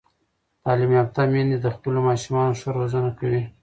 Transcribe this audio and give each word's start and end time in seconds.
تعلیم 0.63 0.91
یافته 0.97 1.21
میندې 1.33 1.57
د 1.61 1.67
خپلو 1.75 1.99
ماشومانو 2.07 2.57
ښه 2.59 2.69
روزنه 2.77 3.09
کوي. 3.19 3.41